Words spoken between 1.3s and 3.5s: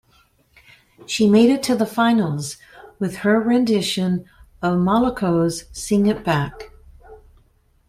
it to the finals, with her